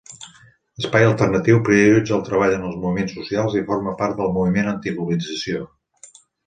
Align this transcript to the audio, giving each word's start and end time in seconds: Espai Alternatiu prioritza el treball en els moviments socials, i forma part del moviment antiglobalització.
Espai 0.83 1.03
Alternatiu 1.09 1.59
prioritza 1.67 2.17
el 2.19 2.25
treball 2.31 2.55
en 2.57 2.65
els 2.71 2.81
moviments 2.87 3.15
socials, 3.19 3.61
i 3.61 3.65
forma 3.71 3.97
part 4.05 4.21
del 4.23 4.37
moviment 4.41 4.75
antiglobalització. 4.77 5.67